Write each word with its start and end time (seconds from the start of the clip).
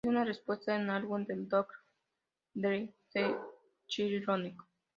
Es 0.03 0.09
una 0.09 0.25
respuesta 0.25 0.75
al 0.75 0.89
álbum 0.89 1.25
de 1.25 1.35
Dr. 1.37 1.67
Dre, 2.55 2.91
The 3.13 3.35
Chronic. 4.25 4.59